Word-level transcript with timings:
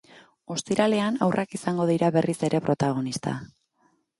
Ostiralean, 0.55 1.19
haurrak 1.25 1.53
izango 1.57 1.87
dira 1.91 2.11
berriz 2.17 2.37
ere 2.51 2.63
protagonista. 2.71 3.37